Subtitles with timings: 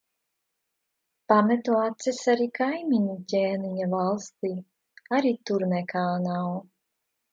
[1.33, 4.51] Pametu acis arī kaimiņu ķēniņa valstī.
[5.19, 6.51] Arī tur nekā nav.